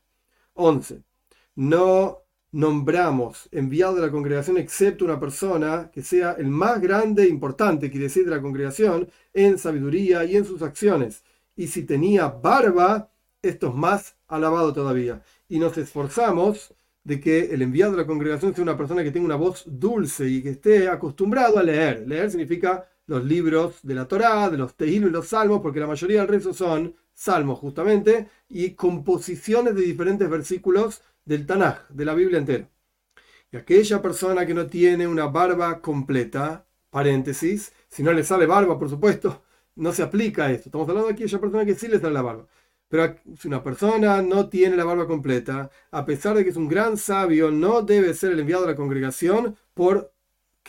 11. 0.54 1.02
No 1.56 2.22
nombramos 2.52 3.48
enviado 3.52 3.96
de 3.96 4.02
la 4.02 4.10
congregación 4.10 4.56
excepto 4.56 5.04
una 5.04 5.20
persona 5.20 5.90
que 5.92 6.02
sea 6.02 6.32
el 6.32 6.48
más 6.48 6.80
grande 6.80 7.24
e 7.24 7.28
importante, 7.28 7.90
quiere 7.90 8.04
decir, 8.04 8.24
de 8.24 8.30
la 8.30 8.40
congregación, 8.40 9.08
en 9.34 9.58
sabiduría 9.58 10.24
y 10.24 10.36
en 10.36 10.46
sus 10.46 10.62
acciones. 10.62 11.22
Y 11.54 11.66
si 11.66 11.84
tenía 11.84 12.28
barba, 12.28 13.10
esto 13.42 13.68
es 13.68 13.74
más 13.74 14.16
alabado 14.26 14.72
todavía. 14.72 15.22
Y 15.48 15.58
nos 15.58 15.76
esforzamos 15.76 16.74
de 17.04 17.20
que 17.20 17.52
el 17.54 17.62
enviado 17.62 17.92
de 17.92 17.98
la 17.98 18.06
congregación 18.06 18.54
sea 18.54 18.62
una 18.62 18.76
persona 18.76 19.02
que 19.04 19.10
tenga 19.10 19.26
una 19.26 19.36
voz 19.36 19.64
dulce 19.66 20.28
y 20.28 20.42
que 20.42 20.50
esté 20.50 20.88
acostumbrado 20.88 21.58
a 21.58 21.62
leer. 21.62 22.04
Leer 22.08 22.30
significa 22.30 22.88
los 23.06 23.24
libros 23.24 23.80
de 23.82 23.94
la 23.94 24.08
Torá, 24.08 24.48
de 24.50 24.56
los 24.58 24.74
Tehilos 24.74 25.10
y 25.10 25.12
los 25.12 25.28
Salmos, 25.28 25.60
porque 25.60 25.80
la 25.80 25.86
mayoría 25.86 26.20
del 26.20 26.28
rezo 26.28 26.54
son 26.54 26.96
salmos 27.12 27.58
justamente, 27.60 28.28
y 28.48 28.70
composiciones 28.70 29.74
de 29.74 29.82
diferentes 29.82 30.28
versículos 30.28 31.02
del 31.24 31.46
Tanaj, 31.46 31.88
de 31.90 32.04
la 32.04 32.14
Biblia 32.14 32.38
entera. 32.38 32.68
Y 33.52 33.56
aquella 33.56 34.02
persona 34.02 34.46
que 34.46 34.54
no 34.54 34.66
tiene 34.66 35.06
una 35.06 35.26
barba 35.26 35.80
completa, 35.80 36.66
paréntesis, 36.90 37.72
si 37.88 38.02
no 38.02 38.12
le 38.12 38.24
sale 38.24 38.46
barba, 38.46 38.78
por 38.78 38.88
supuesto, 38.90 39.44
no 39.76 39.92
se 39.92 40.02
aplica 40.02 40.50
esto. 40.50 40.68
Estamos 40.68 40.88
hablando 40.88 41.08
de 41.08 41.14
aquella 41.14 41.40
persona 41.40 41.64
que 41.64 41.74
sí 41.74 41.88
le 41.88 42.00
sale 42.00 42.14
la 42.14 42.22
barba. 42.22 42.46
Pero 42.94 43.16
si 43.36 43.48
una 43.48 43.60
persona 43.60 44.22
no 44.22 44.48
tiene 44.48 44.76
la 44.76 44.84
barba 44.84 45.08
completa, 45.08 45.68
a 45.90 46.04
pesar 46.04 46.36
de 46.36 46.44
que 46.44 46.50
es 46.50 46.56
un 46.56 46.68
gran 46.68 46.96
sabio, 46.96 47.50
no 47.50 47.82
debe 47.82 48.14
ser 48.14 48.30
el 48.30 48.38
enviado 48.38 48.66
a 48.66 48.68
la 48.68 48.76
congregación 48.76 49.56
porque 49.74 50.12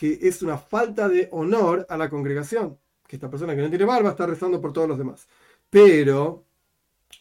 es 0.00 0.42
una 0.42 0.58
falta 0.58 1.08
de 1.08 1.28
honor 1.30 1.86
a 1.88 1.96
la 1.96 2.10
congregación. 2.10 2.80
Que 3.06 3.14
esta 3.14 3.30
persona 3.30 3.54
que 3.54 3.62
no 3.62 3.68
tiene 3.68 3.84
barba 3.84 4.10
está 4.10 4.26
rezando 4.26 4.60
por 4.60 4.72
todos 4.72 4.88
los 4.88 4.98
demás. 4.98 5.28
Pero 5.70 6.44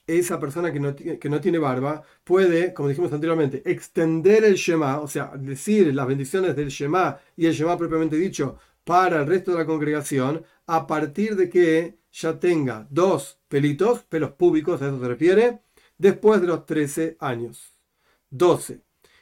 esa 0.07 0.39
persona 0.39 0.74
que 0.74 0.79
no, 0.79 0.95
que 0.95 1.29
no 1.29 1.39
tiene 1.39 1.59
barba 1.59 2.01
puede, 2.24 2.74
como 2.74 2.89
dijimos 2.89 3.13
anteriormente, 3.13 3.62
extender 3.63 4.43
el 4.43 4.55
Shema, 4.55 5.01
o 5.01 5.07
sea, 5.07 5.33
decir 5.38 5.93
las 5.93 6.07
bendiciones 6.07 6.55
del 6.55 6.69
Shema 6.69 7.19
y 7.38 7.45
el 7.45 7.53
Shema 7.53 7.77
propiamente 7.77 8.15
dicho 8.15 8.57
para 8.83 9.21
el 9.21 9.27
resto 9.27 9.51
de 9.51 9.59
la 9.59 9.65
congregación 9.67 10.43
a 10.67 10.88
partir 10.88 11.36
de 11.36 11.50
que 11.50 12.00
ya 12.12 12.39
tenga 12.39 12.88
dos 12.89 13.39
pelitos, 13.48 14.03
pelos 14.03 14.31
públicos, 14.31 14.81
a 14.81 14.88
eso 14.88 15.00
se 15.00 15.07
refiere, 15.07 15.62
después 15.98 16.41
de 16.41 16.48
los 16.48 16.65
13 16.65 17.17
años. 17.19 17.74
12. 18.29 18.81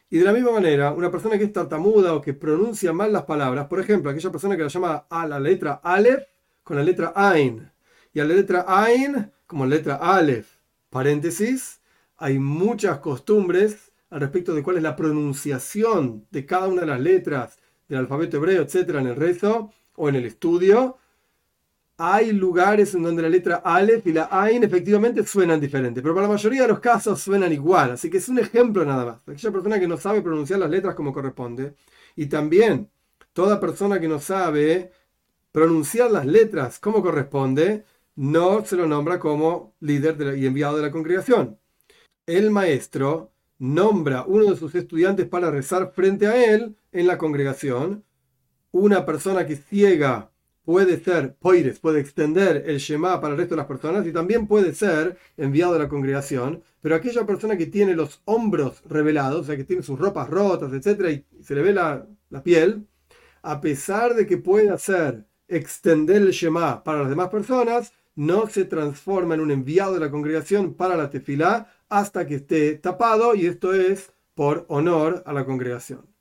Y 0.10 0.18
de 0.20 0.26
la 0.26 0.34
misma 0.34 0.52
manera, 0.52 0.92
una 0.92 1.10
persona 1.10 1.38
que 1.38 1.46
es 1.46 1.54
tartamuda 1.54 2.14
o 2.14 2.22
que 2.22 2.34
pronuncia 2.34 2.94
mal 2.94 3.12
las 3.12 3.24
palabras, 3.24 3.68
por 3.68 3.80
ejemplo, 3.80 4.12
aquella 4.12 4.32
persona 4.32 4.56
que 4.56 4.64
la 4.64 4.70
llama 4.70 5.08
a 5.10 5.28
la 5.28 5.40
letra 5.40 5.82
Aleph 5.84 6.24
con 6.64 6.78
la 6.78 6.84
letra 6.84 7.14
Ain, 7.16 7.72
y 8.14 8.20
a 8.20 8.26
la 8.26 8.36
letra 8.36 8.66
Ain 8.68 9.32
como 9.48 9.66
la 9.66 9.76
letra 9.76 9.96
Aleph, 9.96 10.48
paréntesis, 10.90 11.82
hay 12.18 12.40
muchas 12.40 13.00
costumbres 13.00 13.92
al 14.10 14.22
respecto 14.22 14.54
de 14.54 14.62
cuál 14.62 14.78
es 14.78 14.84
la 14.84 14.96
pronunciación 14.96 16.28
de 16.30 16.46
cada 16.46 16.68
una 16.68 16.82
de 16.82 16.88
las 16.88 17.02
letras 17.02 17.58
del 17.88 18.00
alfabeto 18.00 18.38
hebreo, 18.38 18.62
etcétera, 18.62 19.02
en 19.02 19.08
el 19.08 19.16
rezo 19.16 19.72
o 19.96 20.10
en 20.10 20.16
el 20.16 20.26
estudio, 20.26 20.98
hay 21.98 22.32
lugares 22.32 22.96
en 22.96 23.04
donde 23.04 23.22
la 23.22 23.30
letra 23.30 23.58
Aleph 23.58 24.08
y 24.08 24.14
la 24.14 24.28
Ain 24.32 24.64
efectivamente 24.64 25.24
suenan 25.26 25.60
diferentes, 25.60 26.02
pero 26.02 26.16
para 26.16 26.28
la 26.28 26.34
mayoría 26.34 26.64
de 26.64 26.68
los 26.70 26.80
casos 26.80 27.22
suenan 27.22 27.54
igual, 27.54 27.92
así 27.92 28.10
que 28.10 28.18
es 28.18 28.30
un 28.30 28.40
ejemplo 28.40 28.84
nada 28.84 29.06
más. 29.06 29.18
Aquella 29.28 29.52
persona 29.52 29.80
que 29.80 29.88
no 29.88 29.98
sabe 29.98 30.22
pronunciar 30.22 30.60
las 30.60 30.70
letras 30.70 30.96
como 30.96 31.14
corresponde, 31.14 31.76
y 32.16 32.26
también 32.28 32.90
toda 33.34 33.60
persona 33.60 34.00
que 34.00 34.08
no 34.08 34.20
sabe 34.20 34.92
pronunciar 35.52 36.12
las 36.12 36.26
letras 36.26 36.80
como 36.80 37.02
corresponde, 37.02 37.86
no 38.16 38.66
se 38.66 38.76
lo 38.76 38.88
nombra 38.88 39.20
como 39.20 39.76
líder 39.80 40.38
y 40.38 40.46
enviado 40.46 40.78
de 40.78 40.84
la 40.84 40.92
congregación. 40.92 41.60
El 42.26 42.52
maestro 42.52 43.32
nombra 43.60 44.26
uno 44.28 44.46
de 44.46 44.58
sus 44.58 44.76
estudiantes 44.76 45.28
para 45.28 45.52
rezar 45.52 45.94
frente 45.94 46.28
a 46.28 46.54
él 46.54 46.76
en 46.92 47.08
la 47.08 47.18
congregación, 47.18 48.04
una 48.72 49.06
persona 49.06 49.46
que 49.46 49.56
ciega 49.56 50.33
puede 50.66 51.00
ser 51.00 51.36
poires, 51.36 51.80
puede 51.80 52.00
extender 52.00 52.64
el 52.68 52.78
Shema 52.78 53.20
para 53.20 53.34
el 53.34 53.40
resto 53.40 53.56
de 53.56 53.60
las 53.60 53.68
personas 53.68 54.06
y 54.08 54.14
también 54.14 54.48
puede 54.48 54.74
ser 54.74 55.18
enviado 55.38 55.76
a 55.76 55.80
la 55.80 55.90
congregación, 55.90 56.64
pero 56.82 56.96
aquella 56.96 57.26
persona 57.26 57.58
que 57.58 57.66
tiene 57.66 57.96
los 57.96 58.22
hombros 58.26 58.82
revelados, 58.88 59.42
o 59.42 59.44
sea, 59.44 59.58
que 59.58 59.64
tiene 59.64 59.84
sus 59.84 60.00
ropas 60.00 60.30
rotas, 60.30 60.72
etcétera, 60.74 61.12
y 61.12 61.26
se 61.42 61.56
le 61.56 61.62
ve 61.62 61.74
la, 61.74 62.06
la 62.30 62.44
piel, 62.44 62.88
a 63.42 63.60
pesar 63.62 64.16
de 64.16 64.26
que 64.26 64.38
puede 64.38 64.70
hacer 64.70 65.26
extender 65.48 66.22
el 66.22 66.32
Shema 66.32 66.84
para 66.84 67.00
las 67.00 67.10
demás 67.10 67.30
personas, 67.30 67.94
no 68.16 68.48
se 68.48 68.66
transforma 68.66 69.36
en 69.36 69.42
un 69.42 69.52
enviado 69.52 69.96
de 69.96 70.00
la 70.00 70.12
congregación 70.12 70.74
para 70.76 70.96
la 70.96 71.10
tefilá 71.10 71.72
hasta 71.90 72.26
que 72.26 72.36
esté 72.36 72.76
tapado, 72.76 73.36
y 73.36 73.48
esto 73.48 73.74
es 73.74 74.14
por 74.34 74.66
honor 74.70 75.24
a 75.26 75.34
la 75.34 75.46
congregación. 75.46 76.13